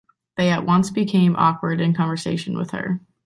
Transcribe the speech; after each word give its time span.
They 0.35 0.49
at 0.49 0.65
once 0.65 0.89
became 0.89 1.35
awkward 1.35 1.79
in 1.79 1.93
conversation 1.93 2.57
with 2.57 2.71
her. 2.71 3.01